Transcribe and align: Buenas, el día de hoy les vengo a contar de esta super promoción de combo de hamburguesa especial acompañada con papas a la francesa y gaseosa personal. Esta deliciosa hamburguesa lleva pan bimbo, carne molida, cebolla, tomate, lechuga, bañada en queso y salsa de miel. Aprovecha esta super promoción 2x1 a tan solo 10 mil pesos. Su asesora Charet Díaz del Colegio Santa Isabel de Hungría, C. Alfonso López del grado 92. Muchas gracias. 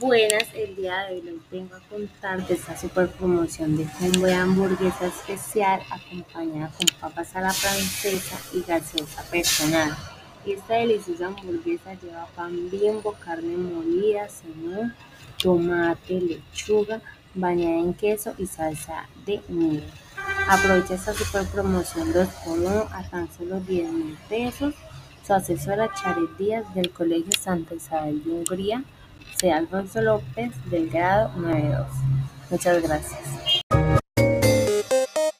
Buenas, 0.00 0.52
el 0.54 0.74
día 0.74 1.04
de 1.04 1.14
hoy 1.14 1.22
les 1.22 1.50
vengo 1.50 1.76
a 1.76 1.80
contar 1.88 2.44
de 2.48 2.54
esta 2.54 2.76
super 2.76 3.08
promoción 3.08 3.76
de 3.76 3.86
combo 3.98 4.26
de 4.26 4.34
hamburguesa 4.34 5.06
especial 5.06 5.80
acompañada 5.88 6.72
con 6.76 6.86
papas 7.00 7.36
a 7.36 7.42
la 7.42 7.52
francesa 7.52 8.36
y 8.52 8.62
gaseosa 8.62 9.22
personal. 9.30 9.96
Esta 10.44 10.74
deliciosa 10.74 11.28
hamburguesa 11.28 11.94
lleva 11.94 12.26
pan 12.34 12.70
bimbo, 12.70 13.12
carne 13.24 13.56
molida, 13.56 14.28
cebolla, 14.28 14.96
tomate, 15.40 16.20
lechuga, 16.20 17.00
bañada 17.34 17.78
en 17.78 17.94
queso 17.94 18.34
y 18.36 18.46
salsa 18.46 19.08
de 19.24 19.42
miel. 19.48 19.84
Aprovecha 20.48 20.94
esta 20.94 21.14
super 21.14 21.46
promoción 21.46 22.12
2x1 22.12 22.88
a 22.90 23.10
tan 23.10 23.32
solo 23.32 23.60
10 23.60 23.92
mil 23.92 24.18
pesos. 24.28 24.74
Su 25.24 25.34
asesora 25.34 25.88
Charet 25.94 26.36
Díaz 26.36 26.74
del 26.74 26.90
Colegio 26.90 27.32
Santa 27.40 27.74
Isabel 27.76 28.22
de 28.24 28.30
Hungría, 28.30 28.84
C. 29.38 29.52
Alfonso 29.52 30.00
López 30.00 30.52
del 30.70 30.88
grado 30.90 31.30
92. 31.36 31.86
Muchas 32.50 32.82
gracias. 32.82 33.33